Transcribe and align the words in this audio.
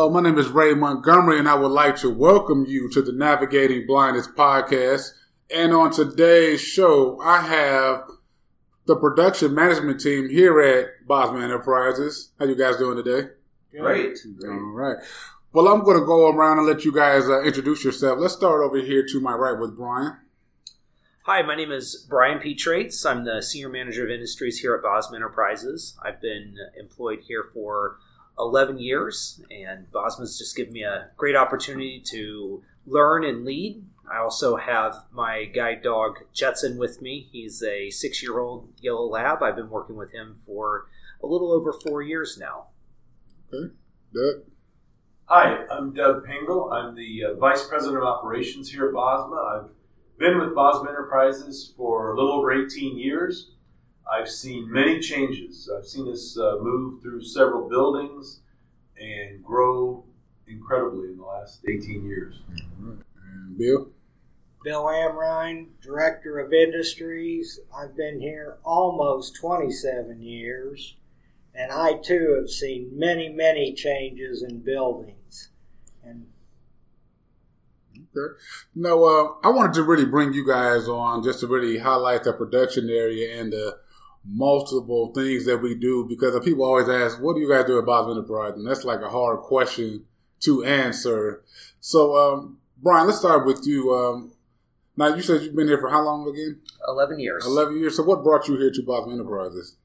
Hello, 0.00 0.08
my 0.08 0.22
name 0.22 0.38
is 0.38 0.48
Ray 0.48 0.72
Montgomery, 0.72 1.38
and 1.38 1.46
I 1.46 1.54
would 1.54 1.72
like 1.72 1.94
to 1.96 2.08
welcome 2.08 2.64
you 2.66 2.88
to 2.88 3.02
the 3.02 3.12
Navigating 3.12 3.86
Blindness 3.86 4.26
podcast. 4.26 5.10
And 5.54 5.74
on 5.74 5.90
today's 5.90 6.62
show, 6.62 7.20
I 7.20 7.42
have 7.42 8.04
the 8.86 8.96
production 8.96 9.54
management 9.54 10.00
team 10.00 10.30
here 10.30 10.58
at 10.58 11.06
Bosma 11.06 11.44
Enterprises. 11.44 12.30
How 12.38 12.46
you 12.46 12.54
guys 12.54 12.78
doing 12.78 12.96
today? 12.96 13.28
Great. 13.78 14.16
All 14.42 14.72
right. 14.72 14.96
Well, 15.52 15.68
I'm 15.68 15.84
going 15.84 16.00
to 16.00 16.06
go 16.06 16.30
around 16.30 16.56
and 16.56 16.66
let 16.66 16.82
you 16.86 16.94
guys 16.94 17.28
uh, 17.28 17.42
introduce 17.42 17.84
yourself. 17.84 18.18
Let's 18.18 18.32
start 18.32 18.62
over 18.62 18.78
here 18.78 19.04
to 19.06 19.20
my 19.20 19.34
right 19.34 19.58
with 19.60 19.76
Brian. 19.76 20.16
Hi, 21.24 21.42
my 21.42 21.56
name 21.56 21.72
is 21.72 22.06
Brian 22.08 22.38
P. 22.38 22.54
Traits. 22.54 23.04
I'm 23.04 23.26
the 23.26 23.42
Senior 23.42 23.68
Manager 23.68 24.04
of 24.04 24.10
Industries 24.10 24.60
here 24.60 24.74
at 24.74 24.82
Bosma 24.82 25.16
Enterprises. 25.16 25.98
I've 26.02 26.22
been 26.22 26.56
employed 26.78 27.18
here 27.28 27.44
for 27.52 27.98
11 28.40 28.78
years, 28.78 29.40
and 29.50 29.90
Bosma's 29.92 30.38
just 30.38 30.56
given 30.56 30.72
me 30.72 30.82
a 30.82 31.10
great 31.16 31.36
opportunity 31.36 32.02
to 32.06 32.62
learn 32.86 33.24
and 33.24 33.44
lead. 33.44 33.84
I 34.10 34.18
also 34.18 34.56
have 34.56 35.04
my 35.12 35.44
guide 35.44 35.82
dog 35.82 36.20
Jetson 36.32 36.78
with 36.78 37.00
me. 37.00 37.28
He's 37.30 37.62
a 37.62 37.90
six 37.90 38.22
year 38.22 38.40
old 38.40 38.72
yellow 38.80 39.06
lab. 39.06 39.42
I've 39.42 39.56
been 39.56 39.70
working 39.70 39.96
with 39.96 40.12
him 40.12 40.36
for 40.46 40.88
a 41.22 41.26
little 41.26 41.52
over 41.52 41.72
four 41.72 42.02
years 42.02 42.36
now. 42.38 42.68
Okay. 43.52 43.72
Doug. 44.12 44.44
Hi, 45.26 45.64
I'm 45.70 45.94
Doug 45.94 46.26
Pingle. 46.26 46.72
I'm 46.72 46.96
the 46.96 47.24
uh, 47.24 47.34
Vice 47.34 47.64
President 47.68 47.98
of 47.98 48.04
Operations 48.04 48.72
here 48.72 48.88
at 48.88 48.94
Bosma. 48.94 49.62
I've 49.62 49.70
been 50.18 50.40
with 50.40 50.56
Bosma 50.56 50.88
Enterprises 50.88 51.72
for 51.76 52.12
a 52.12 52.16
little 52.16 52.32
over 52.32 52.52
18 52.52 52.98
years. 52.98 53.52
I've 54.20 54.28
seen 54.28 54.70
many 54.70 55.00
changes. 55.00 55.70
I've 55.74 55.86
seen 55.86 56.10
us 56.10 56.36
uh, 56.38 56.56
move 56.60 57.00
through 57.00 57.22
several 57.22 57.68
buildings 57.68 58.40
and 59.00 59.42
grow 59.42 60.04
incredibly 60.46 61.08
in 61.08 61.16
the 61.16 61.24
last 61.24 61.60
18 61.66 62.04
years. 62.04 62.34
And 62.78 63.56
Bill. 63.56 63.88
Bill 64.62 64.84
Amrine, 64.84 65.68
Director 65.82 66.38
of 66.38 66.52
Industries. 66.52 67.60
I've 67.74 67.96
been 67.96 68.20
here 68.20 68.58
almost 68.62 69.36
27 69.36 70.20
years, 70.20 70.96
and 71.54 71.72
I 71.72 71.94
too 71.94 72.36
have 72.38 72.50
seen 72.50 72.90
many, 72.92 73.30
many 73.30 73.72
changes 73.72 74.42
in 74.42 74.58
buildings. 74.58 75.48
And 76.04 76.26
Okay. 77.96 78.34
No, 78.74 79.04
uh, 79.04 79.46
I 79.46 79.50
wanted 79.50 79.72
to 79.74 79.82
really 79.84 80.04
bring 80.04 80.34
you 80.34 80.44
guys 80.46 80.88
on 80.88 81.22
just 81.22 81.40
to 81.40 81.46
really 81.46 81.78
highlight 81.78 82.24
the 82.24 82.32
production 82.32 82.90
area 82.90 83.40
and 83.40 83.52
the 83.52 83.78
multiple 84.24 85.12
things 85.14 85.46
that 85.46 85.58
we 85.58 85.74
do 85.74 86.06
because 86.08 86.38
people 86.44 86.64
always 86.64 86.88
ask, 86.88 87.20
what 87.20 87.34
do 87.34 87.40
you 87.40 87.50
guys 87.50 87.64
do 87.64 87.78
at 87.78 87.84
Bosma 87.84 88.16
Enterprise? 88.16 88.52
And 88.54 88.66
that's 88.66 88.84
like 88.84 89.00
a 89.00 89.08
hard 89.08 89.40
question 89.40 90.04
to 90.40 90.64
answer. 90.64 91.42
So, 91.80 92.16
um, 92.16 92.58
Brian, 92.82 93.06
let's 93.06 93.18
start 93.18 93.46
with 93.46 93.66
you. 93.66 93.94
Um, 93.94 94.32
now, 94.96 95.14
you 95.14 95.22
said 95.22 95.42
you've 95.42 95.56
been 95.56 95.68
here 95.68 95.78
for 95.78 95.90
how 95.90 96.02
long 96.02 96.28
again? 96.28 96.60
11 96.88 97.20
years. 97.20 97.46
11 97.46 97.78
years. 97.78 97.96
So, 97.96 98.02
what 98.02 98.22
brought 98.22 98.48
you 98.48 98.58
here 98.58 98.70
to 98.70 98.82
Bosma 98.82 99.12
Enterprises? 99.12 99.76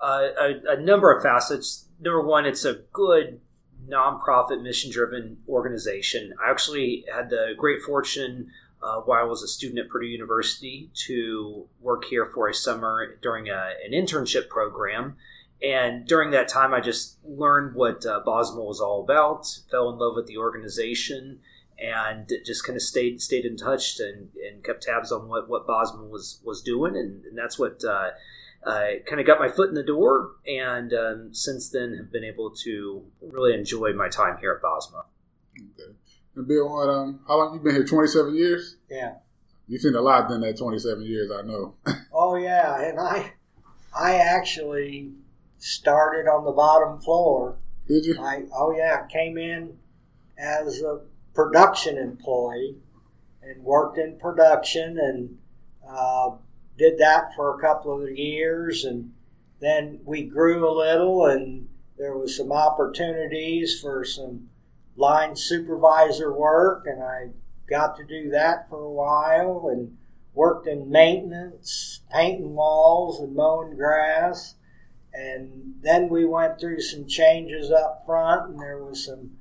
Uh, 0.00 0.28
a, 0.40 0.72
a 0.76 0.80
number 0.80 1.12
of 1.12 1.22
facets. 1.22 1.86
Number 2.00 2.22
one, 2.22 2.46
it's 2.46 2.64
a 2.64 2.80
good 2.92 3.40
nonprofit 3.88 4.62
mission 4.62 4.90
driven 4.90 5.38
organization. 5.48 6.32
I 6.44 6.50
actually 6.50 7.04
had 7.12 7.30
the 7.30 7.54
great 7.56 7.82
fortune 7.82 8.50
uh, 8.82 8.96
while 9.00 9.20
I 9.20 9.24
was 9.24 9.42
a 9.42 9.48
student 9.48 9.78
at 9.78 9.88
Purdue 9.88 10.06
University 10.06 10.90
to 11.06 11.66
work 11.80 12.04
here 12.04 12.26
for 12.26 12.48
a 12.48 12.54
summer 12.54 13.18
during 13.22 13.48
a, 13.48 13.74
an 13.84 13.92
internship 13.92 14.48
program. 14.48 15.16
And 15.62 16.06
during 16.06 16.32
that 16.32 16.48
time, 16.48 16.74
I 16.74 16.80
just 16.80 17.18
learned 17.24 17.76
what 17.76 18.04
uh, 18.04 18.20
Bosma 18.26 18.64
was 18.66 18.80
all 18.80 19.02
about, 19.02 19.46
fell 19.70 19.90
in 19.90 19.98
love 19.98 20.16
with 20.16 20.26
the 20.26 20.38
organization, 20.38 21.38
and 21.78 22.30
just 22.44 22.64
kind 22.66 22.76
of 22.76 22.82
stayed 22.82 23.20
stayed 23.22 23.44
in 23.44 23.56
touch 23.56 24.00
and, 24.00 24.30
and 24.44 24.64
kept 24.64 24.82
tabs 24.82 25.12
on 25.12 25.28
what, 25.28 25.48
what 25.48 25.66
Bosma 25.66 26.08
was 26.08 26.40
was 26.44 26.62
doing. 26.62 26.96
And, 26.96 27.24
and 27.24 27.38
that's 27.38 27.60
what 27.60 27.84
uh, 27.84 28.10
uh, 28.64 28.86
kind 29.06 29.20
of 29.20 29.26
got 29.26 29.38
my 29.38 29.48
foot 29.48 29.68
in 29.68 29.74
the 29.76 29.84
door. 29.84 30.32
And 30.48 30.92
um, 30.92 31.28
since 31.32 31.70
then, 31.70 31.96
have 31.96 32.10
been 32.10 32.24
able 32.24 32.50
to 32.64 33.04
really 33.20 33.54
enjoy 33.54 33.92
my 33.92 34.08
time 34.08 34.38
here 34.38 34.52
at 34.52 34.62
Bosma. 34.62 35.04
Okay. 35.56 35.92
And 36.34 36.48
Bill, 36.48 36.68
what, 36.68 36.88
um, 36.88 37.20
how 37.28 37.38
long 37.38 37.54
you 37.54 37.60
been 37.60 37.74
here? 37.74 37.84
27 37.84 38.34
years? 38.34 38.76
yeah. 38.90 39.14
You've 39.68 39.80
seen 39.80 39.94
a 39.94 40.00
lot 40.00 40.30
in 40.30 40.40
that 40.40 40.58
27 40.58 41.02
years, 41.04 41.30
I 41.30 41.42
know. 41.42 41.74
Oh 42.14 42.34
yeah, 42.34 42.78
and 42.82 43.00
I 43.00 43.32
I 43.98 44.16
actually 44.16 45.12
started 45.58 46.28
on 46.28 46.44
the 46.44 46.52
bottom 46.52 47.00
floor. 47.00 47.56
Did 47.88 48.04
you? 48.04 48.20
I 48.20 48.42
oh 48.54 48.74
yeah, 48.76 49.06
came 49.06 49.38
in 49.38 49.78
as 50.36 50.82
a 50.82 51.00
production 51.32 51.96
employee 51.96 52.76
and 53.42 53.62
worked 53.62 53.96
in 53.98 54.18
production 54.18 54.98
and 54.98 55.38
uh, 55.88 56.32
did 56.76 56.98
that 56.98 57.34
for 57.34 57.56
a 57.56 57.60
couple 57.60 58.02
of 58.02 58.10
years 58.10 58.84
and 58.84 59.12
then 59.60 60.00
we 60.04 60.22
grew 60.22 60.68
a 60.68 60.76
little 60.76 61.26
and 61.26 61.68
there 61.96 62.16
was 62.16 62.36
some 62.36 62.52
opportunities 62.52 63.80
for 63.80 64.04
some 64.04 64.48
line 64.96 65.36
supervisor 65.36 66.32
work 66.32 66.84
and 66.86 67.02
I 67.02 67.30
got 67.68 67.96
to 67.96 68.04
do 68.04 68.30
that 68.30 68.68
for 68.68 68.80
a 68.80 68.90
while 68.90 69.68
and 69.70 69.96
worked 70.34 70.66
in 70.66 70.90
maintenance, 70.90 72.00
painting 72.12 72.54
walls 72.54 73.20
and 73.20 73.34
mowing 73.34 73.76
grass. 73.76 74.54
And 75.12 75.74
then 75.82 76.08
we 76.08 76.24
went 76.24 76.58
through 76.58 76.80
some 76.80 77.06
changes 77.06 77.70
up 77.70 78.02
front 78.06 78.50
and 78.50 78.60
there 78.60 78.82
was 78.82 79.04
some 79.04 79.32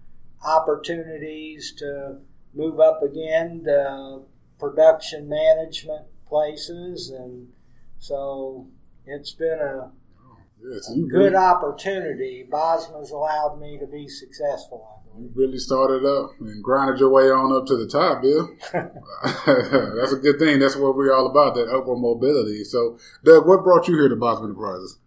opportunities 0.45 1.71
to 1.77 2.17
move 2.53 2.79
up 2.79 3.01
again 3.01 3.63
to 3.65 4.21
production 4.59 5.29
management 5.29 6.05
places 6.27 7.09
and 7.09 7.47
so 7.99 8.67
it's 9.05 9.31
been 9.31 9.59
a 9.59 9.91
oh, 9.91 10.37
Yes, 10.63 10.91
you 10.95 11.07
good 11.07 11.35
opportunity. 11.35 12.45
Bosma's 12.49 13.11
allowed 13.11 13.59
me 13.59 13.77
to 13.79 13.87
be 13.87 14.07
successful, 14.07 15.00
you 15.17 15.29
really 15.35 15.57
started 15.57 16.05
up 16.05 16.31
and 16.39 16.63
grinded 16.63 16.99
your 16.99 17.09
way 17.09 17.23
on 17.23 17.51
up 17.55 17.67
to 17.67 17.75
the 17.75 17.87
top, 17.87 18.21
Bill. 18.21 18.49
That's 19.95 20.13
a 20.13 20.19
good 20.21 20.39
thing. 20.39 20.59
That's 20.59 20.75
what 20.75 20.95
we're 20.95 21.13
all 21.13 21.27
about, 21.27 21.55
that 21.55 21.69
upward 21.69 21.99
mobility. 21.99 22.63
So, 22.63 22.97
Doug, 23.23 23.47
what 23.47 23.63
brought 23.63 23.87
you 23.87 23.95
here 23.95 24.09
to 24.09 24.15
Bosma 24.15 24.45
Enterprises? 24.45 24.99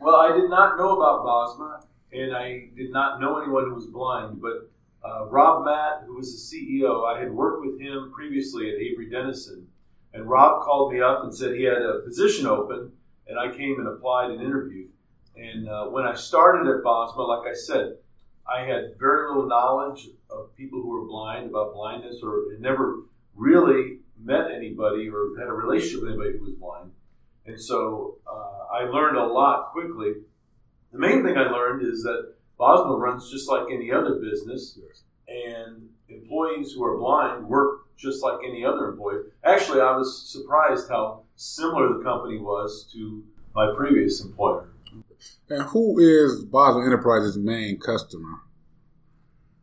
Well, 0.00 0.16
I 0.16 0.36
did 0.36 0.50
not 0.50 0.76
know 0.76 0.96
about 0.96 1.24
Bosma, 1.24 1.84
and 2.12 2.36
I 2.36 2.68
did 2.76 2.90
not 2.90 3.20
know 3.20 3.38
anyone 3.40 3.64
who 3.64 3.74
was 3.74 3.86
blind, 3.86 4.40
but 4.40 4.70
uh, 5.08 5.26
Rob 5.26 5.64
Matt, 5.64 6.04
who 6.06 6.16
was 6.16 6.32
the 6.32 6.56
CEO, 6.56 7.06
I 7.06 7.20
had 7.20 7.32
worked 7.32 7.64
with 7.64 7.80
him 7.80 8.12
previously 8.14 8.70
at 8.70 8.80
Avery 8.80 9.08
Dennison, 9.10 9.66
and 10.12 10.28
Rob 10.28 10.62
called 10.62 10.92
me 10.92 11.00
up 11.00 11.24
and 11.24 11.34
said 11.34 11.54
he 11.54 11.64
had 11.64 11.82
a 11.82 12.00
position 12.04 12.46
open, 12.46 12.92
and 13.26 13.38
I 13.38 13.54
came 13.54 13.78
and 13.78 13.88
applied 13.88 14.30
and 14.30 14.40
interviewed. 14.40 14.90
And 15.36 15.68
uh, 15.68 15.86
when 15.86 16.04
I 16.04 16.14
started 16.14 16.68
at 16.68 16.84
Bosma, 16.84 17.26
like 17.26 17.50
I 17.50 17.54
said, 17.54 17.96
I 18.46 18.60
had 18.60 18.98
very 18.98 19.28
little 19.28 19.46
knowledge 19.46 20.08
of 20.30 20.54
people 20.56 20.82
who 20.82 20.88
were 20.88 21.06
blind 21.06 21.48
about 21.50 21.72
blindness, 21.74 22.20
or 22.22 22.50
had 22.50 22.60
never 22.60 23.00
really 23.34 23.98
met 24.22 24.50
anybody 24.50 25.08
or 25.08 25.38
had 25.38 25.48
a 25.48 25.52
relationship 25.52 26.02
with 26.02 26.10
anybody 26.10 26.38
who 26.38 26.44
was 26.44 26.54
blind. 26.54 26.90
And 27.46 27.60
so 27.60 28.18
uh, 28.26 28.66
I 28.72 28.84
learned 28.84 29.16
a 29.16 29.26
lot 29.26 29.72
quickly. 29.72 30.12
The 30.92 30.98
main 30.98 31.22
thing 31.24 31.36
I 31.36 31.50
learned 31.50 31.86
is 31.86 32.02
that 32.04 32.34
Bosma 32.58 32.98
runs 32.98 33.30
just 33.30 33.48
like 33.48 33.66
any 33.72 33.90
other 33.90 34.14
business, 34.16 34.78
Yes. 34.80 35.02
and 35.26 35.88
employees 36.08 36.72
who 36.72 36.84
are 36.84 36.96
blind 36.96 37.48
work 37.48 37.80
just 37.96 38.22
like 38.22 38.38
any 38.46 38.64
other 38.64 38.88
employee. 38.90 39.22
Actually, 39.42 39.80
I 39.80 39.96
was 39.96 40.30
surprised 40.30 40.88
how 40.88 41.22
similar 41.36 41.96
the 41.96 42.04
company 42.04 42.38
was 42.38 42.88
to 42.92 43.24
my 43.54 43.72
previous 43.76 44.22
employer. 44.22 44.68
And 45.50 45.62
who 45.64 45.98
is 45.98 46.44
Bosma 46.44 46.86
Enterprises' 46.86 47.36
main 47.36 47.78
customer? 47.78 48.40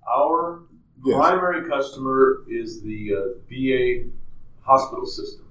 Our 0.08 0.64
Yes. 1.04 1.18
primary 1.18 1.68
customer 1.68 2.44
is 2.48 2.82
the 2.84 3.16
uh, 3.16 3.22
VA 3.50 4.10
hospital 4.62 5.06
system. 5.08 5.48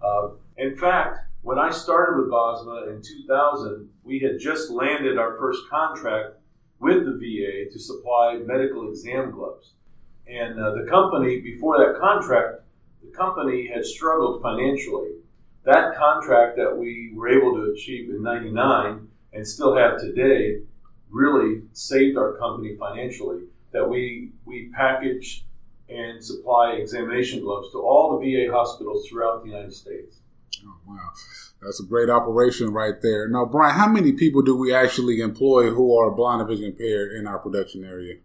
Uh, 0.00 0.28
in 0.56 0.76
fact, 0.76 1.18
when 1.42 1.58
I 1.58 1.70
started 1.70 2.20
with 2.20 2.30
Bosma 2.30 2.88
in 2.88 3.02
2000, 3.02 3.88
we 4.04 4.20
had 4.20 4.38
just 4.38 4.70
landed 4.70 5.18
our 5.18 5.36
first 5.38 5.68
contract 5.68 6.36
with 6.78 7.04
the 7.04 7.12
VA 7.12 7.68
to 7.72 7.78
supply 7.80 8.36
medical 8.46 8.88
exam 8.88 9.32
gloves. 9.32 9.72
And 10.28 10.60
uh, 10.60 10.70
the 10.74 10.86
company, 10.88 11.40
before 11.40 11.78
that 11.78 11.98
contract, 12.00 12.62
the 13.02 13.10
company 13.10 13.66
had 13.66 13.84
struggled 13.84 14.40
financially. 14.40 15.10
That 15.64 15.96
contract 15.96 16.56
that 16.58 16.76
we 16.76 17.12
were 17.14 17.28
able 17.28 17.54
to 17.56 17.72
achieve 17.72 18.08
in 18.10 18.22
99 18.22 19.08
and 19.32 19.46
still 19.46 19.76
have 19.76 19.98
today 20.00 20.60
really 21.10 21.62
saved 21.72 22.16
our 22.16 22.36
company 22.38 22.76
financially 22.76 23.42
that 23.72 23.88
we 23.88 24.32
we 24.44 24.70
package 24.74 25.44
and 25.88 26.24
supply 26.24 26.72
examination 26.72 27.40
gloves 27.40 27.70
to 27.72 27.78
all 27.78 28.18
the 28.18 28.46
VA 28.46 28.52
hospitals 28.52 29.06
throughout 29.08 29.42
the 29.42 29.50
United 29.50 29.72
States. 29.72 30.18
Oh, 30.64 30.76
wow. 30.86 31.10
That's 31.60 31.80
a 31.80 31.84
great 31.84 32.10
operation 32.10 32.72
right 32.72 33.00
there. 33.02 33.28
Now, 33.28 33.44
Brian, 33.44 33.74
how 33.76 33.88
many 33.88 34.12
people 34.12 34.42
do 34.42 34.56
we 34.56 34.74
actually 34.74 35.20
employ 35.20 35.70
who 35.70 35.96
are 35.96 36.10
blind 36.10 36.42
or 36.42 36.46
vision 36.46 36.66
impaired 36.66 37.12
in 37.12 37.26
our 37.26 37.38
production 37.38 37.84
area? 37.84 38.16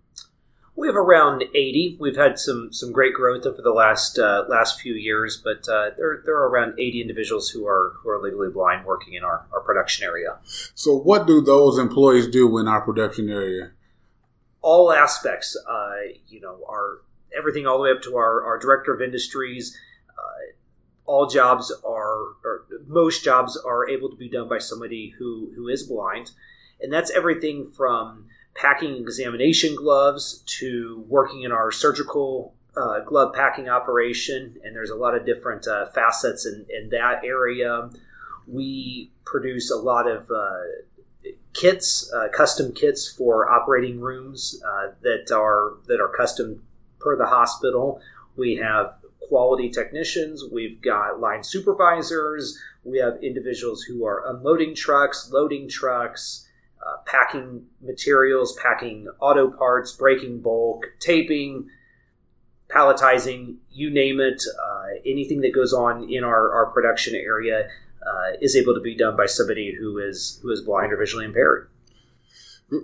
We 0.77 0.87
have 0.87 0.95
around 0.95 1.43
80. 1.43 1.97
We've 1.99 2.15
had 2.15 2.37
some 2.37 2.71
some 2.71 2.91
great 2.91 3.15
growth 3.15 3.45
over 3.47 3.61
the 3.61 3.71
last 3.71 4.19
uh, 4.19 4.45
last 4.47 4.79
few 4.79 4.93
years, 4.93 5.41
but 5.43 5.67
uh, 5.67 5.89
there, 5.97 6.21
there 6.23 6.35
are 6.35 6.47
around 6.47 6.79
80 6.79 7.01
individuals 7.01 7.49
who 7.49 7.65
are 7.65 7.93
who 7.97 8.09
are 8.09 8.21
legally 8.21 8.49
blind 8.49 8.85
working 8.85 9.15
in 9.15 9.23
our, 9.23 9.47
our 9.51 9.61
production 9.61 10.05
area. 10.05 10.37
So, 10.75 10.95
what 10.95 11.25
do 11.25 11.41
those 11.41 11.79
employees 11.79 12.27
do 12.27 12.57
in 12.59 12.67
our 12.67 12.81
production 12.81 13.27
area? 13.27 13.71
All 14.61 14.91
aspects, 14.93 15.57
uh, 15.67 16.13
you 16.29 16.41
know, 16.41 16.59
are 16.69 17.01
everything 17.35 17.65
all 17.65 17.77
the 17.77 17.83
way 17.83 17.91
up 17.91 18.01
to 18.03 18.15
our, 18.15 18.43
our 18.45 18.57
director 18.57 18.93
of 18.93 19.01
industries. 19.01 19.77
Uh, 20.09 20.53
all 21.05 21.27
jobs 21.27 21.71
are, 21.85 22.35
or 22.43 22.65
most 22.85 23.23
jobs 23.23 23.57
are 23.57 23.89
able 23.89 24.09
to 24.09 24.15
be 24.15 24.29
done 24.29 24.49
by 24.49 24.57
somebody 24.57 25.13
who, 25.17 25.51
who 25.55 25.67
is 25.67 25.83
blind. 25.83 26.31
And 26.81 26.91
that's 26.91 27.11
everything 27.11 27.71
from 27.71 28.25
packing 28.57 28.95
examination 28.97 29.75
gloves 29.75 30.43
to 30.47 31.05
working 31.07 31.43
in 31.43 31.51
our 31.51 31.71
surgical 31.71 32.53
uh, 32.75 32.99
glove 33.01 33.33
packing 33.33 33.69
operation. 33.69 34.55
And 34.63 34.75
there's 34.75 34.89
a 34.89 34.95
lot 34.95 35.15
of 35.15 35.25
different 35.25 35.67
uh, 35.67 35.87
facets 35.87 36.45
in, 36.45 36.65
in 36.69 36.89
that 36.89 37.23
area. 37.23 37.89
We 38.47 39.11
produce 39.25 39.71
a 39.71 39.75
lot 39.75 40.09
of 40.09 40.29
uh, 40.31 41.31
kits, 41.53 42.11
uh, 42.13 42.29
custom 42.29 42.73
kits 42.73 43.07
for 43.07 43.49
operating 43.49 43.99
rooms 43.99 44.61
uh, 44.67 44.91
that 45.01 45.31
are 45.31 45.73
that 45.87 46.01
are 46.01 46.09
custom 46.09 46.63
per 46.99 47.15
the 47.15 47.25
hospital. 47.25 48.01
We 48.35 48.55
have 48.55 48.95
quality 49.27 49.69
technicians. 49.69 50.43
We've 50.51 50.81
got 50.81 51.19
line 51.19 51.43
supervisors. 51.43 52.57
We 52.83 52.99
have 52.99 53.21
individuals 53.21 53.83
who 53.83 54.05
are 54.05 54.23
unloading 54.29 54.73
trucks, 54.73 55.29
loading 55.31 55.67
trucks 55.67 56.46
uh, 56.85 56.97
packing 57.05 57.65
materials, 57.81 58.57
packing 58.61 59.07
auto 59.19 59.49
parts, 59.51 59.91
breaking 59.91 60.41
bulk, 60.41 60.85
taping, 60.99 61.69
palletizing, 62.69 63.55
you 63.71 63.89
name 63.89 64.19
it. 64.19 64.41
Uh, 64.63 64.99
anything 65.05 65.41
that 65.41 65.53
goes 65.53 65.73
on 65.73 66.09
in 66.09 66.23
our, 66.23 66.53
our 66.53 66.67
production 66.67 67.15
area 67.15 67.67
uh, 68.05 68.37
is 68.41 68.55
able 68.55 68.73
to 68.73 68.81
be 68.81 68.95
done 68.95 69.15
by 69.15 69.25
somebody 69.25 69.75
who 69.77 69.97
is 69.97 70.39
who 70.41 70.51
is 70.51 70.61
blind 70.61 70.91
or 70.93 70.97
visually 70.97 71.25
impaired. 71.25 71.69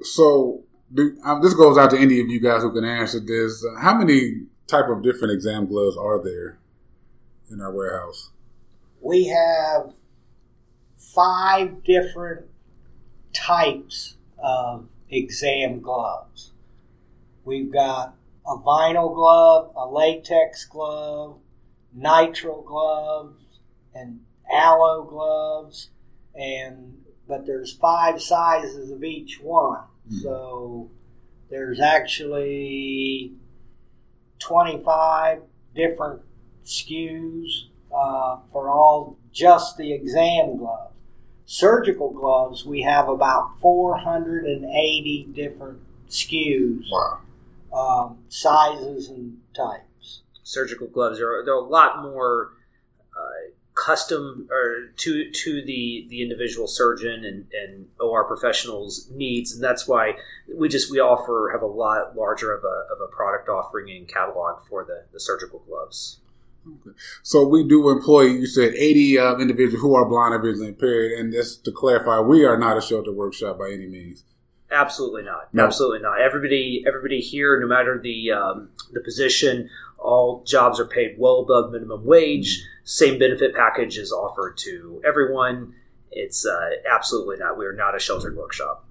So 0.01 0.63
do, 0.93 1.17
um, 1.23 1.41
this 1.41 1.53
goes 1.53 1.77
out 1.77 1.91
to 1.91 1.97
any 1.97 2.19
of 2.19 2.29
you 2.29 2.39
guys 2.39 2.61
who 2.61 2.71
can 2.71 2.85
answer 2.85 3.19
this. 3.19 3.65
Uh, 3.65 3.79
how 3.79 3.97
many 3.97 4.43
type 4.67 4.89
of 4.89 5.03
different 5.03 5.33
exam 5.33 5.67
gloves 5.67 5.97
are 5.97 6.23
there 6.23 6.57
in 7.49 7.61
our 7.61 7.71
warehouse? 7.71 8.31
We 9.01 9.27
have 9.27 9.93
five 11.13 11.83
different 11.83 12.45
types 13.33 14.15
of 14.37 14.87
exam 15.09 15.81
gloves. 15.81 16.51
We've 17.45 17.71
got 17.71 18.15
a 18.45 18.57
vinyl 18.57 19.13
glove, 19.13 19.73
a 19.75 19.87
latex 19.87 20.65
glove, 20.65 21.39
nitrile 21.97 22.65
gloves, 22.65 23.43
and 23.93 24.21
aloe 24.51 25.03
gloves, 25.03 25.89
and 26.35 26.99
but 27.27 27.45
there's 27.45 27.73
five 27.73 28.21
sizes 28.21 28.91
of 28.91 29.03
each 29.03 29.39
one. 29.41 29.79
Mm-hmm. 30.07 30.17
So 30.19 30.91
there's 31.49 31.79
actually 31.79 33.33
25 34.39 35.41
different 35.75 36.21
SKUs 36.65 37.67
uh, 37.95 38.37
for 38.51 38.69
all 38.69 39.17
just 39.31 39.77
the 39.77 39.93
exam 39.93 40.57
gloves 40.57 40.92
surgical 41.45 42.11
gloves, 42.11 42.65
we 42.65 42.81
have 42.81 43.07
about 43.07 43.59
480 43.59 45.27
different 45.33 45.79
SKUs, 46.09 46.85
wow. 46.91 47.19
um, 47.73 48.17
sizes, 48.29 49.09
and 49.09 49.39
types. 49.55 50.21
Surgical 50.43 50.87
gloves 50.87 51.19
are 51.19 51.43
they're 51.43 51.53
a 51.53 51.59
lot 51.59 52.03
more 52.03 52.51
uh, 53.17 53.51
custom 53.73 54.47
or 54.51 54.91
to 54.97 55.31
to 55.31 55.63
the 55.63 56.05
the 56.09 56.21
individual 56.21 56.67
surgeon 56.67 57.25
and, 57.25 57.47
and 57.53 57.87
OR 57.99 58.25
professionals 58.25 59.09
needs, 59.11 59.53
and 59.53 59.63
that's 59.63 59.87
why 59.87 60.15
we 60.53 60.67
just 60.67 60.91
we 60.91 60.99
offer 60.99 61.49
have 61.53 61.61
a 61.61 61.67
lot 61.67 62.15
larger 62.15 62.53
of 62.53 62.63
a, 62.63 62.93
of 62.93 63.01
a 63.01 63.07
product 63.07 63.49
offering 63.49 63.89
and 63.89 64.07
catalog 64.07 64.61
for 64.67 64.83
the, 64.83 65.05
the 65.13 65.19
surgical 65.19 65.59
gloves. 65.67 66.19
Okay. 66.65 66.95
So 67.23 67.45
we 67.47 67.67
do 67.67 67.89
employ, 67.89 68.23
you 68.23 68.47
said 68.47 68.73
80 68.73 69.19
uh, 69.19 69.37
individuals 69.37 69.81
who 69.81 69.95
are 69.95 70.07
blind 70.07 70.33
or 70.33 70.39
visually 70.39 70.69
impaired. 70.69 71.11
And 71.13 71.33
just 71.33 71.65
to 71.65 71.71
clarify, 71.71 72.19
we 72.19 72.45
are 72.45 72.57
not 72.57 72.77
a 72.77 72.81
shelter 72.81 73.11
workshop 73.11 73.59
by 73.59 73.71
any 73.71 73.87
means. 73.87 74.23
Absolutely 74.71 75.23
not. 75.23 75.53
No. 75.53 75.65
Absolutely 75.65 75.99
not. 75.99 76.19
Everybody, 76.19 76.83
everybody 76.87 77.19
here, 77.19 77.59
no 77.59 77.67
matter 77.67 77.99
the 78.01 78.31
um, 78.31 78.69
the 78.91 79.01
position, 79.01 79.69
all 79.99 80.43
jobs 80.45 80.79
are 80.79 80.87
paid 80.87 81.15
well 81.17 81.41
above 81.41 81.71
minimum 81.71 82.05
wage. 82.05 82.59
Mm-hmm. 82.59 82.85
Same 82.85 83.19
benefit 83.19 83.53
package 83.55 83.97
is 83.97 84.11
offered 84.11 84.57
to 84.59 85.01
everyone. 85.05 85.75
It's 86.11 86.45
uh, 86.45 86.69
absolutely 86.91 87.37
not. 87.37 87.57
We 87.57 87.65
are 87.65 87.73
not 87.73 87.95
a 87.95 87.99
sheltered 87.99 88.35
workshop. 88.35 88.85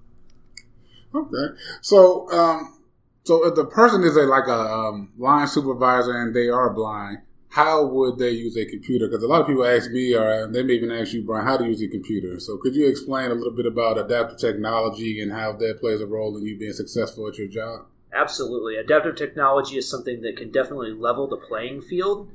Okay. 1.13 1.55
So, 1.81 2.31
um, 2.31 2.79
so 3.23 3.45
if 3.45 3.55
the 3.55 3.65
person 3.65 4.03
is 4.03 4.15
a 4.15 4.23
like 4.23 4.47
a 4.47 4.59
um, 4.59 5.11
line 5.17 5.47
supervisor 5.47 6.15
and 6.17 6.35
they 6.35 6.49
are 6.49 6.73
blind, 6.73 7.19
how 7.53 7.85
would 7.85 8.17
they 8.17 8.31
use 8.31 8.57
a 8.57 8.65
computer? 8.65 9.07
Because 9.07 9.23
a 9.23 9.27
lot 9.27 9.41
of 9.41 9.47
people 9.47 9.63
ask 9.63 9.91
me, 9.91 10.15
or 10.15 10.47
they 10.47 10.63
may 10.63 10.73
even 10.73 10.91
ask 10.91 11.13
you, 11.13 11.23
Brian, 11.23 11.45
how 11.45 11.55
to 11.55 11.65
use 11.65 11.83
a 11.83 11.87
computer. 11.87 12.39
So 12.39 12.57
could 12.57 12.73
you 12.73 12.87
explain 12.87 13.29
a 13.29 13.35
little 13.35 13.53
bit 13.53 13.67
about 13.67 13.99
adaptive 13.99 14.39
technology 14.39 15.21
and 15.21 15.31
how 15.31 15.53
that 15.53 15.79
plays 15.79 16.01
a 16.01 16.07
role 16.07 16.35
in 16.35 16.45
you 16.45 16.57
being 16.57 16.73
successful 16.73 17.27
at 17.27 17.37
your 17.37 17.47
job? 17.47 17.85
Absolutely. 18.11 18.77
Adaptive 18.77 19.15
technology 19.15 19.77
is 19.77 19.87
something 19.87 20.21
that 20.21 20.35
can 20.35 20.51
definitely 20.51 20.93
level 20.93 21.27
the 21.27 21.37
playing 21.37 21.81
field 21.83 22.31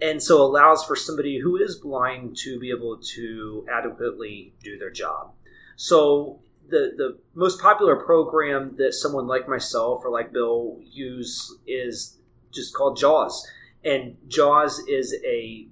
and 0.00 0.22
so 0.22 0.42
allows 0.42 0.84
for 0.84 0.96
somebody 0.96 1.38
who 1.38 1.56
is 1.56 1.76
blind 1.76 2.36
to 2.36 2.58
be 2.58 2.70
able 2.70 2.98
to 2.98 3.66
adequately 3.72 4.52
do 4.62 4.76
their 4.76 4.90
job. 4.90 5.32
So 5.76 6.40
the 6.68 6.92
the 6.96 7.18
most 7.34 7.60
popular 7.60 7.96
program 7.96 8.74
that 8.78 8.94
someone 8.94 9.26
like 9.26 9.48
myself 9.48 10.02
or 10.04 10.10
like 10.10 10.32
Bill 10.32 10.78
use 10.84 11.56
is 11.66 12.18
just 12.52 12.74
called 12.74 12.96
JAWS 12.96 13.46
and 13.84 14.16
JAWS 14.28 14.80
is 14.88 15.16
a 15.24 15.66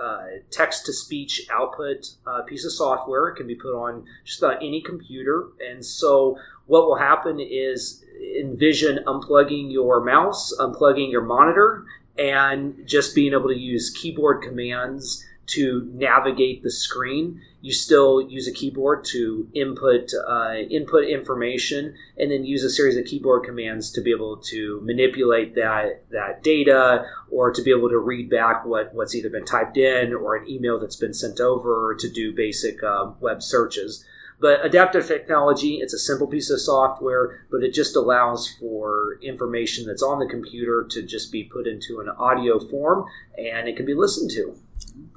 uh, 0.00 0.26
text 0.50 0.86
to 0.86 0.92
speech 0.92 1.46
output 1.50 2.06
uh, 2.26 2.42
piece 2.42 2.64
of 2.64 2.72
software. 2.72 3.28
It 3.28 3.36
can 3.36 3.46
be 3.46 3.54
put 3.54 3.74
on 3.74 4.06
just 4.24 4.42
about 4.42 4.56
any 4.62 4.82
computer. 4.82 5.48
And 5.68 5.84
so, 5.84 6.38
what 6.66 6.86
will 6.86 6.96
happen 6.96 7.40
is 7.40 8.04
envision 8.38 9.00
unplugging 9.06 9.72
your 9.72 10.02
mouse, 10.02 10.54
unplugging 10.58 11.10
your 11.10 11.22
monitor, 11.22 11.84
and 12.18 12.86
just 12.86 13.14
being 13.14 13.32
able 13.32 13.48
to 13.48 13.58
use 13.58 13.90
keyboard 13.90 14.42
commands 14.42 15.26
to 15.48 15.90
navigate 15.92 16.62
the 16.62 16.70
screen. 16.70 17.40
You 17.60 17.72
still 17.72 18.22
use 18.22 18.48
a 18.48 18.52
keyboard 18.52 19.04
to 19.06 19.48
input 19.54 20.10
uh, 20.26 20.54
input 20.70 21.04
information, 21.04 21.94
and 22.16 22.30
then 22.30 22.44
use 22.44 22.64
a 22.64 22.70
series 22.70 22.96
of 22.96 23.04
keyboard 23.04 23.44
commands 23.44 23.90
to 23.92 24.00
be 24.00 24.10
able 24.10 24.38
to 24.48 24.80
manipulate 24.82 25.54
that 25.56 26.04
that 26.10 26.42
data, 26.42 27.04
or 27.30 27.52
to 27.52 27.62
be 27.62 27.70
able 27.70 27.90
to 27.90 27.98
read 27.98 28.30
back 28.30 28.64
what 28.64 28.94
what's 28.94 29.14
either 29.14 29.28
been 29.28 29.44
typed 29.44 29.76
in 29.76 30.14
or 30.14 30.36
an 30.36 30.48
email 30.48 30.80
that's 30.80 30.96
been 30.96 31.14
sent 31.14 31.40
over, 31.40 31.96
to 31.98 32.08
do 32.08 32.32
basic 32.34 32.82
um, 32.82 33.16
web 33.20 33.42
searches. 33.42 34.04
But 34.40 34.64
adaptive 34.64 35.06
technology, 35.06 35.76
it's 35.76 35.92
a 35.92 35.98
simple 35.98 36.26
piece 36.26 36.48
of 36.48 36.60
software, 36.62 37.46
but 37.50 37.62
it 37.62 37.74
just 37.74 37.94
allows 37.94 38.48
for 38.58 39.18
information 39.22 39.86
that's 39.86 40.02
on 40.02 40.18
the 40.18 40.26
computer 40.26 40.86
to 40.92 41.02
just 41.02 41.30
be 41.30 41.44
put 41.44 41.66
into 41.66 42.00
an 42.00 42.08
audio 42.08 42.58
form 42.58 43.04
and 43.36 43.68
it 43.68 43.76
can 43.76 43.84
be 43.84 43.94
listened 43.94 44.30
to. 44.30 44.56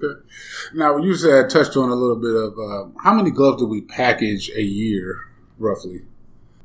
Okay. 0.04 0.20
Now, 0.74 0.98
you 0.98 1.16
said 1.16 1.46
I 1.46 1.48
touched 1.48 1.78
on 1.78 1.90
a 1.90 1.96
little 1.96 2.16
bit 2.16 2.36
of 2.36 2.54
uh, 2.58 3.00
how 3.02 3.14
many 3.14 3.32
gloves 3.32 3.62
do 3.62 3.68
we 3.68 3.82
package 3.82 4.50
a 4.56 4.62
year, 4.62 5.22
roughly? 5.58 6.02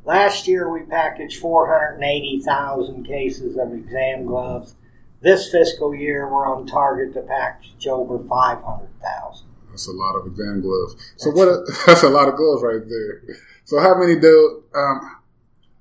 Last 0.05 0.49
year, 0.49 0.71
we 0.73 0.83
packaged 0.83 1.39
480,000 1.41 3.05
cases 3.05 3.57
of 3.57 3.75
exam 3.75 4.25
gloves. 4.25 4.75
This 5.21 5.51
fiscal 5.51 5.95
year, 5.95 6.31
we're 6.33 6.47
on 6.47 6.67
target 6.67 7.13
to 7.15 7.23
package 7.23 7.87
over 7.87 8.19
500,000. 8.19 9.47
That's 9.71 9.87
a 9.87 9.93
lot 9.93 10.17
of 10.17 10.27
exam 10.27 10.63
gloves. 10.63 10.97
So 11.17 11.31
what? 11.31 11.49
A, 11.49 11.65
that's 11.87 12.03
a 12.03 12.09
lot 12.09 12.29
of 12.29 12.37
gloves 12.37 12.63
right 12.63 12.89
there. 12.89 13.37
So 13.65 13.79
how 13.81 13.99
many 13.99 14.19
do? 14.19 14.65
Um, 14.75 15.19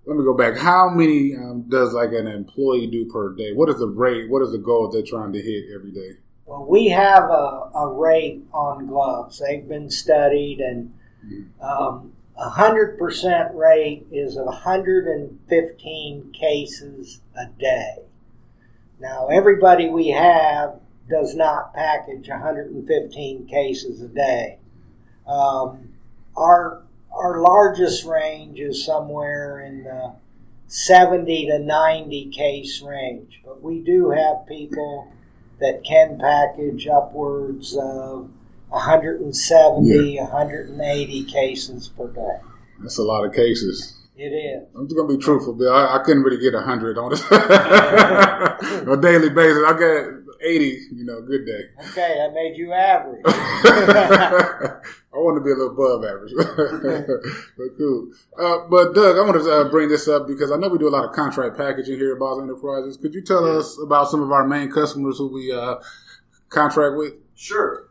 let 0.05 0.17
me 0.17 0.23
go 0.23 0.33
back. 0.33 0.57
How 0.57 0.89
many 0.89 1.35
um, 1.35 1.65
does 1.67 1.93
like 1.93 2.11
an 2.11 2.27
employee 2.27 2.87
do 2.87 3.05
per 3.05 3.33
day? 3.33 3.53
What 3.53 3.69
is 3.69 3.79
the 3.79 3.87
rate? 3.87 4.29
What 4.29 4.41
is 4.41 4.51
the 4.51 4.57
goal 4.57 4.89
they're 4.89 5.03
trying 5.03 5.33
to 5.33 5.41
hit 5.41 5.65
every 5.73 5.91
day? 5.91 6.17
Well, 6.47 6.65
we 6.65 6.87
have 6.87 7.25
a, 7.25 7.69
a 7.75 7.93
rate 7.93 8.45
on 8.53 8.87
gloves. 8.87 9.39
They've 9.45 9.67
been 9.67 9.89
studied, 9.89 10.59
and 10.61 10.93
um, 11.61 12.13
a 12.37 12.49
hundred 12.51 12.97
percent 12.97 13.53
rate 13.53 14.07
is 14.13 14.37
115 14.37 16.31
cases 16.31 17.19
a 17.35 17.47
day. 17.59 17.97
Now, 18.97 19.27
everybody 19.27 19.89
we 19.89 20.07
have 20.07 20.79
does 21.09 21.35
not 21.35 21.73
package 21.73 22.29
115 22.29 23.45
cases 23.47 24.01
a 24.01 24.07
day. 24.07 24.59
Um, 25.27 25.95
our 26.37 26.83
our 27.11 27.41
largest 27.41 28.05
range 28.05 28.57
is 28.61 28.85
somewhere 28.85 29.59
in 29.59 29.83
the 29.83 30.15
70 30.67 31.47
to 31.47 31.59
90 31.59 32.29
case 32.29 32.81
range. 32.81 33.41
But 33.43 33.61
we 33.61 33.81
do 33.81 34.11
have 34.11 34.47
people 34.47 35.11
that 35.59 35.83
can 35.83 36.19
package 36.19 36.87
upwards 36.87 37.75
of 37.75 38.29
170, 38.69 40.19
180 40.19 41.23
cases 41.23 41.89
per 41.89 42.07
day. 42.07 42.39
That's 42.79 42.97
a 42.97 43.03
lot 43.03 43.25
of 43.25 43.33
cases. 43.33 43.93
It 44.15 44.33
is. 44.33 44.67
I'm 44.75 44.87
just 44.87 44.97
gonna 44.97 45.15
be 45.15 45.23
truthful, 45.23 45.53
Bill. 45.53 45.71
I, 45.71 45.97
I 45.97 46.03
couldn't 46.03 46.23
really 46.23 46.41
get 46.41 46.55
hundred 46.55 46.97
on 46.97 47.13
on 48.89 48.97
a 48.97 49.01
daily 49.01 49.29
basis. 49.29 49.63
I 49.63 49.73
got 49.73 50.26
eighty. 50.41 50.79
You 50.93 51.05
know, 51.05 51.21
good 51.21 51.45
day. 51.45 51.61
Okay, 51.89 52.15
that 52.17 52.33
made 52.33 52.57
you 52.57 52.73
average. 52.73 53.21
I 53.25 55.19
want 55.19 55.37
to 55.37 55.43
be 55.43 55.51
a 55.51 55.55
little 55.55 55.71
above 55.71 56.03
average, 56.03 56.33
but 57.57 57.77
cool. 57.77 58.11
Uh, 58.39 58.67
but 58.69 58.93
Doug, 58.93 59.17
I 59.17 59.21
want 59.21 59.41
to 59.43 59.51
uh, 59.51 59.63
bring 59.69 59.89
this 59.89 60.07
up 60.07 60.27
because 60.27 60.51
I 60.51 60.57
know 60.57 60.67
we 60.69 60.77
do 60.77 60.87
a 60.87 60.91
lot 60.95 61.05
of 61.05 61.13
contract 61.13 61.57
packaging 61.57 61.97
here 61.97 62.13
at 62.13 62.19
Bosma 62.19 62.43
Enterprises. 62.43 62.97
Could 62.97 63.13
you 63.15 63.21
tell 63.21 63.45
Yeah. 63.47 63.59
us 63.59 63.77
about 63.83 64.09
some 64.09 64.21
of 64.21 64.31
our 64.31 64.47
main 64.47 64.71
customers 64.71 65.17
who 65.17 65.27
we 65.33 65.51
uh, 65.51 65.75
contract 66.49 66.97
with? 66.97 67.13
Sure. 67.35 67.83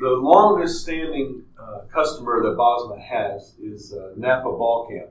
The 0.00 0.08
longest 0.10 0.82
standing 0.82 1.42
uh, 1.60 1.80
customer 1.92 2.42
that 2.42 2.56
Bosma 2.56 3.00
has 3.02 3.54
is 3.62 3.92
uh, 3.94 4.12
Napa 4.16 4.48
Balkamp, 4.48 5.08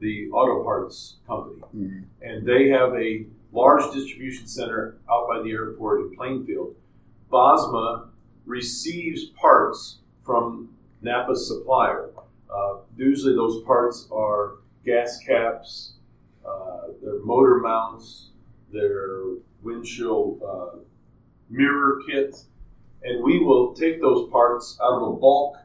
the 0.00 0.28
auto 0.30 0.62
parts 0.62 1.16
company. 1.26 1.60
Mhm. 1.76 2.04
And 2.22 2.46
they 2.46 2.68
have 2.68 2.94
a 2.94 3.26
large 3.56 3.90
distribution 3.94 4.46
center 4.46 4.98
out 5.10 5.26
by 5.26 5.42
the 5.42 5.50
airport 5.50 6.00
in 6.02 6.14
Plainfield. 6.14 6.76
Bosma 7.32 8.08
receives 8.44 9.24
parts 9.30 9.98
from 10.24 10.68
Napa's 11.02 11.48
supplier. 11.48 12.10
Uh, 12.54 12.76
usually, 12.96 13.34
those 13.34 13.64
parts 13.64 14.08
are 14.12 14.56
gas 14.84 15.18
caps, 15.26 15.94
uh, 16.46 16.88
their 17.02 17.18
motor 17.24 17.58
mounts, 17.58 18.28
their 18.72 19.20
windshield 19.62 20.42
uh, 20.46 20.78
mirror 21.48 22.02
kit, 22.06 22.36
and 23.02 23.24
we 23.24 23.38
will 23.38 23.74
take 23.74 24.00
those 24.02 24.30
parts 24.30 24.78
out 24.82 25.00
of 25.00 25.02
a 25.02 25.12
bulk 25.12 25.56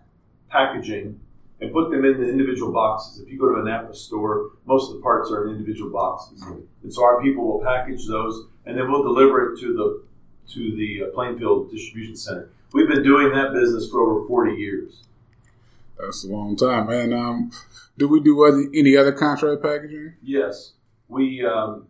packaging 0.50 1.19
and 1.61 1.71
put 1.71 1.91
them 1.91 2.03
in 2.03 2.19
the 2.19 2.27
individual 2.27 2.71
boxes. 2.71 3.21
If 3.21 3.29
you 3.29 3.39
go 3.39 3.53
to 3.53 3.61
a 3.61 3.63
Napa 3.63 3.93
store, 3.93 4.51
most 4.65 4.89
of 4.89 4.95
the 4.97 5.01
parts 5.01 5.31
are 5.31 5.47
in 5.47 5.55
individual 5.55 5.91
boxes, 5.91 6.41
and 6.83 6.93
so 6.93 7.03
our 7.03 7.21
people 7.21 7.45
will 7.45 7.63
package 7.63 8.07
those, 8.07 8.47
and 8.65 8.77
then 8.77 8.91
we'll 8.91 9.03
deliver 9.03 9.53
it 9.53 9.59
to 9.59 9.73
the 9.73 10.03
to 10.53 10.75
the 10.75 11.03
uh, 11.03 11.13
Plainfield 11.13 11.71
distribution 11.71 12.17
center. 12.17 12.49
We've 12.73 12.87
been 12.87 13.03
doing 13.03 13.31
that 13.31 13.53
business 13.53 13.89
for 13.89 14.01
over 14.01 14.27
forty 14.27 14.55
years. 14.55 15.03
That's 15.99 16.23
a 16.23 16.29
long 16.29 16.55
time, 16.55 16.87
man. 16.87 17.13
Um, 17.13 17.51
do 17.97 18.07
we 18.07 18.19
do 18.19 18.43
other, 18.43 18.65
any 18.73 18.97
other 18.97 19.11
contract 19.11 19.61
packaging? 19.61 20.15
Yes, 20.23 20.71
we 21.07 21.45
um, 21.45 21.87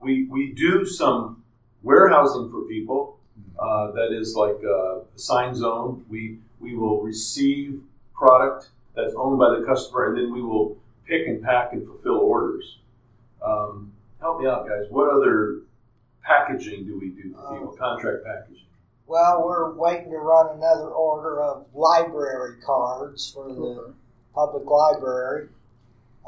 we 0.00 0.24
we 0.24 0.52
do 0.52 0.84
some 0.84 1.44
warehousing 1.82 2.50
for 2.50 2.62
people. 2.62 3.20
Uh, 3.58 3.92
that 3.92 4.12
is 4.12 4.34
like 4.34 4.56
uh, 4.64 5.00
sign 5.14 5.54
zone. 5.54 6.04
We 6.08 6.38
we 6.58 6.74
will 6.74 7.00
receive 7.02 7.82
product 8.12 8.70
that's 8.96 9.14
owned 9.16 9.38
by 9.38 9.50
the 9.58 9.64
customer, 9.64 10.08
and 10.08 10.16
then 10.16 10.32
we 10.32 10.42
will 10.42 10.76
pick 11.06 11.26
and 11.26 11.42
pack 11.42 11.72
and 11.72 11.86
fulfill 11.86 12.16
orders. 12.16 12.78
Um, 13.44 13.92
help 14.20 14.40
me 14.40 14.48
out, 14.48 14.66
guys. 14.66 14.86
What 14.90 15.10
other 15.10 15.60
packaging 16.22 16.86
do 16.86 16.98
we 16.98 17.10
do 17.10 17.34
for 17.34 17.54
people? 17.54 17.76
Contract 17.78 18.24
packaging. 18.24 18.64
Well, 19.06 19.44
we're 19.44 19.72
waiting 19.74 20.10
to 20.10 20.18
run 20.18 20.56
another 20.56 20.88
order 20.88 21.40
of 21.40 21.66
library 21.72 22.56
cards 22.64 23.30
for 23.32 23.46
the 23.54 23.94
public 24.34 24.66
library. 24.66 25.48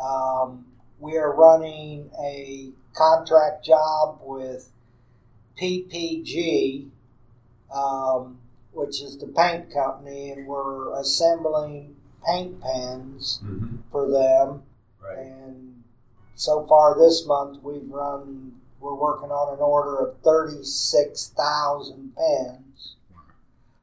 Um, 0.00 0.66
we 1.00 1.16
are 1.16 1.34
running 1.34 2.10
a 2.22 2.70
contract 2.94 3.64
job 3.64 4.20
with 4.22 4.70
PPG, 5.60 6.88
um, 7.74 8.38
which 8.72 9.02
is 9.02 9.18
the 9.18 9.26
paint 9.26 9.72
company, 9.72 10.30
and 10.30 10.46
we're 10.46 11.00
assembling 11.00 11.96
paint 12.26 12.60
pens 12.60 13.40
Mm-hmm. 13.44 13.76
for 13.90 14.10
them. 14.10 14.62
Right. 15.02 15.18
And 15.18 15.82
so 16.34 16.66
far 16.66 16.98
this 16.98 17.26
month, 17.26 17.62
we've 17.62 17.88
run, 17.88 18.52
we're 18.80 18.94
working 18.94 19.30
on 19.30 19.54
an 19.54 19.60
order 19.60 19.96
of 19.98 20.20
36,000 20.22 22.12
pens. 22.16 22.96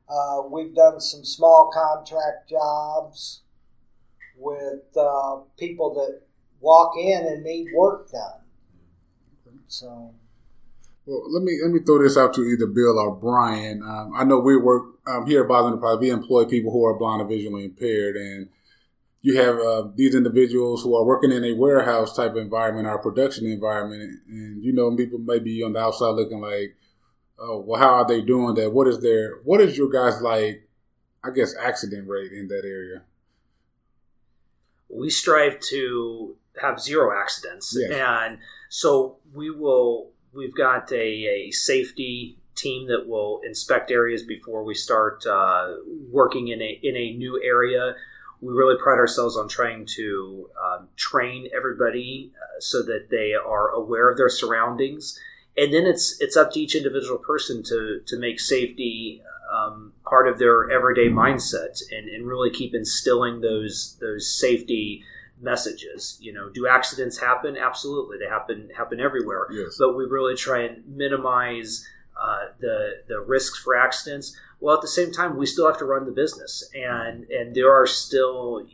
Uh, 0.08 0.44
we've 0.50 0.76
done 0.76 1.00
some 1.02 1.26
small 1.26 1.72
contract 1.74 2.48
jobs 2.50 3.42
with 4.38 4.84
uh, 4.96 5.38
people 5.58 5.94
that 5.96 6.22
walk 6.62 6.94
in 6.98 7.26
and 7.26 7.44
need 7.44 7.68
work 7.76 8.12
done. 8.12 8.42
So, 9.68 10.14
Well, 11.06 11.32
let 11.32 11.44
me 11.44 11.60
let 11.62 11.72
me 11.72 11.80
throw 11.86 12.02
this 12.02 12.18
out 12.18 12.34
to 12.36 12.42
either 12.42 12.66
Bill 12.68 12.98
or 12.98 13.16
Brian. 13.16 13.82
Um, 13.84 14.14
I 14.16 14.24
know 14.24 14.40
we 14.40 14.58
work 14.58 14.84
um, 15.08 15.26
here 15.28 15.44
at 15.44 15.50
Bosma 15.50 15.68
Enterprise. 15.74 15.98
We 16.00 16.10
employ 16.10 16.46
people 16.46 16.72
who 16.72 16.84
are 16.86 16.98
blind 16.98 17.22
or 17.22 17.28
visually 17.28 17.66
impaired, 17.66 18.16
and 18.16 18.50
you 19.22 19.38
have 19.40 19.58
uh, 19.60 19.88
these 19.96 20.16
individuals 20.16 20.82
who 20.84 20.96
are 20.96 21.06
working 21.06 21.32
in 21.32 21.44
a 21.44 21.54
warehouse 21.54 22.16
type 22.16 22.36
environment 22.36 22.88
or 22.88 22.98
production 22.98 23.46
environment, 23.46 24.20
and 24.28 24.64
you 24.64 24.74
know 24.74 24.96
people 24.96 25.20
may 25.20 25.38
be 25.40 25.62
on 25.64 25.74
the 25.74 25.80
outside 25.80 26.10
looking 26.12 26.42
like, 26.42 26.76
oh, 27.38 27.60
well, 27.60 27.80
how 27.80 27.94
are 27.96 28.08
they 28.08 28.22
doing 28.22 28.56
that? 28.56 28.72
What 28.74 28.88
is 28.88 29.02
their 29.02 29.36
what 29.44 29.62
is 29.62 29.78
your 29.78 29.90
guys 29.90 30.22
like? 30.22 30.68
I 31.24 31.30
guess 31.32 31.56
accident 31.60 32.08
rate 32.08 32.32
in 32.32 32.48
that 32.50 32.64
area. 32.66 33.02
we 34.90 35.10
strive 35.10 35.60
to 35.60 36.36
have 36.62 36.80
zero 36.80 37.12
accidents 37.20 37.76
Yes. 37.78 37.92
and 37.92 38.38
so 38.70 39.18
we 39.34 39.50
will 39.50 40.12
we've 40.36 40.56
got 40.56 40.92
a, 40.92 41.48
a 41.48 41.52
safety 41.52 42.38
team 42.56 42.88
that 42.88 43.08
will 43.08 43.42
inspect 43.46 43.92
areas 43.92 44.24
before 44.24 44.64
we 44.64 44.74
start 44.74 45.26
uh, 45.26 45.74
working 46.12 46.48
in 46.50 46.62
a 46.62 46.80
in 46.84 46.96
a 46.96 47.14
new 47.14 47.42
area. 47.44 47.96
We 48.42 48.54
really 48.54 48.78
pride 48.78 48.98
ourselves 48.98 49.38
on 49.38 49.48
trying 49.48 49.86
to 49.96 50.50
um, 50.64 50.88
train 50.96 51.50
everybody 51.56 52.32
uh, 52.36 52.60
so 52.60 52.84
that 52.84 53.10
they 53.10 53.34
are 53.34 53.70
aware 53.70 54.10
of 54.10 54.18
their 54.18 54.30
surroundings. 54.30 55.20
And 55.58 55.74
then 55.74 55.86
it's 55.86 56.18
it's 56.20 56.38
up 56.38 56.52
to 56.52 56.60
each 56.60 56.76
individual 56.76 57.18
person 57.18 57.64
to 57.64 58.02
to 58.06 58.20
make 58.20 58.40
safety 58.40 59.22
um, 59.52 59.94
part 60.06 60.28
of 60.28 60.40
their 60.40 60.70
everyday 60.72 61.08
mindset 61.08 61.82
and, 61.92 62.10
and 62.10 62.28
really 62.28 62.50
keep 62.50 62.74
instilling 62.74 63.42
those 63.42 63.98
those 64.02 64.30
safety 64.30 65.04
messages. 65.40 66.18
You 66.22 66.34
know, 66.34 66.50
do 66.50 66.68
accidents 66.68 67.20
happen? 67.20 67.58
Absolutely, 67.58 68.18
they 68.18 68.30
happen 68.30 68.70
happen 68.76 69.00
everywhere. 69.00 69.48
Yes. 69.52 69.78
But 69.80 69.96
we 69.96 70.06
really 70.06 70.36
try 70.36 70.64
and 70.64 70.84
minimize 70.88 71.88
uh, 72.20 72.48
the 72.60 73.04
the 73.08 73.20
risks 73.20 73.60
for 73.60 73.76
accidents. 73.76 74.36
While 74.60 74.76
at 74.76 74.82
the 74.82 74.88
same 74.88 75.12
time, 75.12 75.38
we 75.38 75.46
still 75.46 75.68
have 75.68 75.78
to 75.80 75.86
run 75.86 76.06
the 76.06 76.12
business, 76.12 76.70
and 76.74 77.26
and 77.26 77.56
there 77.56 77.72
are 77.72 77.88
still 77.88 78.66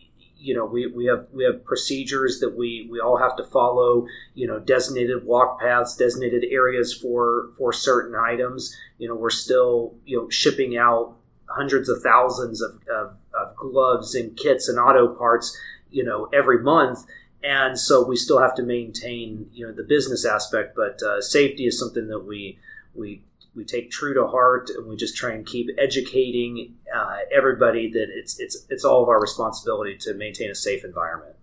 you 0.42 0.56
know 0.56 0.66
we, 0.66 0.88
we 0.88 1.06
have 1.06 1.28
we 1.32 1.44
have 1.44 1.64
procedures 1.64 2.40
that 2.40 2.58
we 2.58 2.88
we 2.92 3.00
all 3.00 3.18
have 3.18 3.36
to 3.38 3.44
follow 3.46 4.06
you 4.34 4.48
know 4.48 4.60
designated 4.60 5.24
walk 5.24 5.60
paths 5.60 5.96
designated 5.96 6.44
areas 6.52 6.94
for 6.94 7.52
for 7.58 7.72
certain 7.72 8.16
items 8.16 8.76
you 8.98 9.08
know 9.08 9.16
we're 9.16 9.30
still 9.30 9.96
you 10.06 10.18
know 10.18 10.30
shipping 10.30 10.78
out 10.78 11.16
hundreds 11.48 11.90
of 11.90 12.02
thousands 12.02 12.62
of, 12.62 12.80
of, 12.94 13.16
of 13.40 13.56
gloves 13.56 14.16
and 14.16 14.36
kits 14.38 14.68
and 14.68 14.80
auto 14.80 15.14
parts 15.16 15.58
you 15.92 16.04
know 16.04 16.26
every 16.34 16.60
month 16.60 17.06
and 17.44 17.78
so 17.78 18.06
we 18.06 18.16
still 18.16 18.40
have 18.40 18.56
to 18.56 18.64
maintain 18.64 19.50
you 19.54 19.66
know 19.66 19.74
the 19.74 19.84
business 19.84 20.26
aspect 20.26 20.76
but 20.76 21.02
uh, 21.04 21.22
safety 21.22 21.66
is 21.66 21.80
something 21.80 22.08
that 22.08 22.20
we 22.20 22.58
we 22.94 23.24
we 23.54 23.66
take 23.66 23.92
true 23.92 24.14
to 24.14 24.26
heart 24.28 24.70
and 24.70 24.88
we 24.88 24.96
just 24.96 25.16
try 25.16 25.34
and 25.34 25.46
keep 25.46 25.68
educating 25.78 26.76
uh, 26.96 27.18
everybody 27.34 27.92
that 27.92 28.08
it's 28.10 28.40
it's 28.40 28.66
it's 28.70 28.86
all 28.86 29.04
of 29.04 29.10
our 29.10 29.22
responsibility 29.22 29.98
to 29.98 30.14
maintain 30.14 30.50
a 30.50 30.56
safe 30.56 30.84
environment 30.84 31.36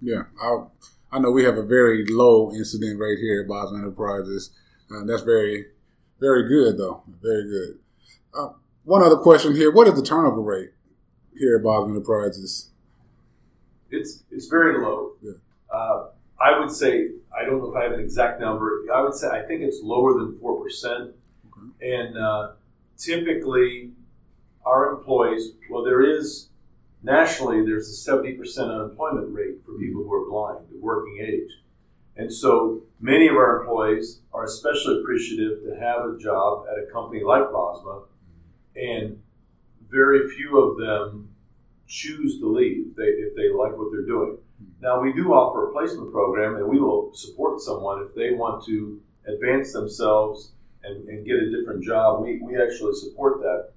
Yeah, 0.00 0.24
I, 0.40 0.64
I 1.12 1.18
know 1.18 1.30
we 1.30 1.44
have 1.44 1.58
a 1.58 1.62
very 1.62 2.04
low 2.06 2.52
incident 2.52 2.98
rate 2.98 3.18
here 3.18 3.42
at 3.42 3.48
Bosma 3.48 3.78
Enterprises. 3.78 4.50
Uh, 4.90 5.04
that's 5.04 5.22
very, 5.22 5.66
very 6.18 6.48
good, 6.48 6.78
though. 6.78 7.02
Very 7.22 7.44
good. 7.44 7.78
Uh, 8.34 8.50
one 8.84 9.02
other 9.02 9.16
question 9.16 9.54
here: 9.54 9.70
What 9.70 9.88
is 9.88 9.94
the 9.94 10.02
turnover 10.02 10.40
rate 10.40 10.70
here 11.36 11.56
at 11.56 11.64
Bosma 11.64 11.90
Enterprises? 11.90 12.69
It's 13.90 14.24
it's 14.30 14.46
very 14.46 14.80
low. 14.80 15.12
Yeah. 15.22 15.32
Uh, 15.72 16.08
I 16.40 16.58
would 16.58 16.70
say 16.70 17.10
I 17.36 17.44
don't 17.44 17.58
know 17.58 17.70
if 17.70 17.76
I 17.76 17.84
have 17.84 17.92
an 17.92 18.00
exact 18.00 18.40
number. 18.40 18.84
I 18.92 19.02
would 19.02 19.14
say 19.14 19.28
I 19.28 19.42
think 19.42 19.62
it's 19.62 19.80
lower 19.82 20.14
than 20.14 20.38
four 20.38 20.62
percent. 20.62 21.14
And 21.82 22.16
uh, 22.16 22.52
typically, 22.96 23.90
our 24.64 24.92
employees, 24.92 25.52
well, 25.70 25.82
there 25.84 26.02
is 26.02 26.48
nationally 27.02 27.64
there's 27.64 27.88
a 27.88 27.94
seventy 27.94 28.32
percent 28.32 28.70
unemployment 28.70 29.32
rate 29.32 29.56
for 29.64 29.72
people 29.78 30.02
who 30.02 30.12
are 30.12 30.28
blind 30.28 30.66
at 30.70 30.80
working 30.80 31.18
age, 31.20 31.50
and 32.16 32.32
so 32.32 32.82
many 33.00 33.28
of 33.28 33.34
our 33.34 33.60
employees 33.60 34.20
are 34.32 34.44
especially 34.44 35.00
appreciative 35.00 35.62
to 35.64 35.76
have 35.80 36.04
a 36.04 36.18
job 36.18 36.66
at 36.70 36.82
a 36.82 36.86
company 36.92 37.22
like 37.22 37.44
Bosma, 37.44 38.04
and 38.76 39.20
very 39.88 40.28
few 40.30 40.58
of 40.58 40.78
them 40.78 41.29
choose 41.90 42.38
to 42.38 42.46
leave 42.46 42.94
they, 42.96 43.02
if 43.02 43.34
they 43.34 43.50
like 43.50 43.76
what 43.76 43.90
they're 43.90 44.06
doing. 44.06 44.38
Now 44.80 45.00
we 45.00 45.12
do 45.12 45.32
offer 45.32 45.68
a 45.68 45.72
placement 45.72 46.12
program, 46.12 46.56
and 46.56 46.68
we 46.68 46.78
will 46.78 47.10
support 47.12 47.60
someone 47.60 48.02
if 48.08 48.14
they 48.14 48.30
want 48.32 48.64
to 48.66 49.00
advance 49.26 49.72
themselves 49.72 50.52
and, 50.84 51.08
and 51.08 51.26
get 51.26 51.36
a 51.36 51.50
different 51.50 51.82
job. 51.84 52.22
We, 52.22 52.40
we 52.40 52.62
actually 52.62 52.94
support 52.94 53.40
that. 53.40 53.72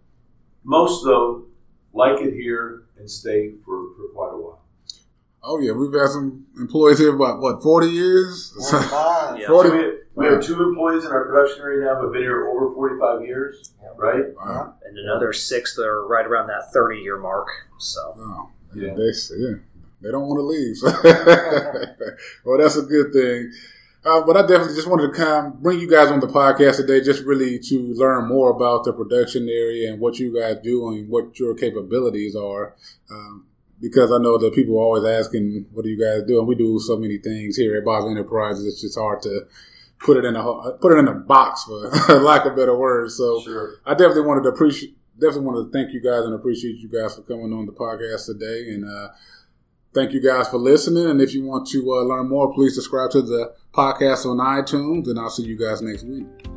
Most 0.63 1.03
though 1.03 1.45
like 1.93 2.21
it 2.21 2.33
here 2.33 2.83
and 2.97 3.09
stay 3.09 3.51
for, 3.65 3.93
for 3.95 4.07
quite 4.13 4.33
a 4.33 4.37
while. 4.37 4.61
Oh 5.41 5.59
yeah, 5.59 5.73
we've 5.73 5.91
had 5.91 6.09
some 6.09 6.45
employees 6.57 6.99
here 6.99 7.15
about 7.15 7.41
what 7.41 7.61
forty 7.63 7.89
years. 7.89 8.53
Forty-five. 8.69 9.39
Yeah. 9.39 9.47
So 9.47 9.53
40 9.53 9.69
we, 9.69 9.93
we 10.15 10.25
have 10.27 10.41
two 10.43 10.61
employees 10.61 11.05
in 11.05 11.11
our 11.11 11.25
production 11.25 11.61
area 11.61 11.85
now 11.85 11.95
who 11.95 12.03
have 12.05 12.13
been 12.13 12.21
here 12.21 12.47
over 12.47 12.73
45 12.73 13.25
years, 13.25 13.73
right? 13.97 14.25
Wow. 14.35 14.75
and 14.85 14.97
another 14.97 15.33
six 15.33 15.75
that 15.75 15.83
are 15.83 16.05
right 16.07 16.25
around 16.25 16.47
that 16.47 16.71
30 16.73 16.99
year 16.99 17.17
mark. 17.17 17.47
So 17.79 18.13
Oh, 18.17 18.49
Yeah. 18.75 18.93
They, 18.93 19.11
yeah, 19.37 19.55
they 20.01 20.11
don't 20.11 20.27
want 20.27 20.39
to 20.39 20.43
leave. 20.43 20.77
well, 22.45 22.57
that's 22.57 22.75
a 22.75 22.83
good 22.83 23.13
thing. 23.13 23.51
Uh, 24.05 24.21
but 24.21 24.35
I 24.35 24.41
definitely 24.41 24.75
just 24.75 24.89
wanted 24.89 25.07
to 25.07 25.13
come 25.13 25.57
bring 25.61 25.79
you 25.79 25.89
guys 25.89 26.11
on 26.11 26.19
the 26.19 26.27
podcast 26.27 26.75
today, 26.75 26.99
just 27.01 27.23
really 27.23 27.57
to 27.59 27.93
learn 27.93 28.27
more 28.27 28.49
about 28.51 28.83
the 28.83 28.91
production 28.91 29.47
area 29.47 29.91
and 29.91 30.01
what 30.01 30.19
you 30.19 30.37
guys 30.37 30.57
do 30.61 30.89
and 30.89 31.07
what 31.07 31.39
your 31.39 31.55
capabilities 31.55 32.35
are. 32.35 32.75
Um, 33.09 33.45
because 33.79 34.11
I 34.11 34.17
know 34.17 34.37
that 34.37 34.53
people 34.53 34.75
are 34.77 34.83
always 34.83 35.05
asking, 35.05 35.67
"What 35.71 35.83
do 35.83 35.89
you 35.89 35.97
guys 35.97 36.23
do?" 36.27 36.37
And 36.39 36.47
we 36.47 36.55
do 36.55 36.79
so 36.79 36.97
many 36.97 37.17
things 37.17 37.55
here 37.55 37.75
at 37.77 37.85
Bosma 37.85 38.11
Enterprises. 38.11 38.65
It's 38.65 38.81
just 38.81 38.97
hard 38.97 39.21
to 39.21 39.47
put 40.03 40.17
it 40.17 40.25
in 40.25 40.35
a 40.35 40.71
put 40.81 40.91
it 40.95 40.99
in 40.99 41.07
a 41.07 41.13
box, 41.13 41.63
for 41.63 41.89
lack 42.19 42.45
of 42.45 42.55
better 42.55 42.77
words. 42.77 43.15
So 43.17 43.41
Sure. 43.41 43.75
I 43.85 43.91
definitely 43.93 44.23
wanted 44.23 44.43
to 44.43 44.49
appreciate, 44.49 44.95
definitely 45.17 45.45
wanted 45.47 45.71
to 45.71 45.71
thank 45.71 45.93
you 45.93 46.01
guys 46.01 46.25
and 46.25 46.33
appreciate 46.33 46.77
you 46.77 46.89
guys 46.89 47.15
for 47.15 47.21
coming 47.23 47.53
on 47.53 47.65
the 47.65 47.71
podcast 47.71 48.25
today. 48.25 48.73
And 48.73 48.85
uh, 48.85 49.09
thank 49.93 50.11
you 50.11 50.21
guys 50.21 50.47
for 50.49 50.57
listening. 50.57 51.09
And 51.09 51.21
if 51.21 51.33
you 51.33 51.43
want 51.45 51.67
to 51.69 51.79
uh, 51.93 52.01
learn 52.03 52.29
more, 52.29 52.53
please 52.53 52.75
subscribe 52.75 53.11
to 53.11 53.21
the 53.21 53.53
podcast 53.73 54.25
on 54.25 54.37
iTunes. 54.37 55.07
And 55.07 55.19
I'll 55.19 55.29
see 55.29 55.43
you 55.43 55.57
guys 55.57 55.81
next 55.81 56.03
week. 56.03 56.52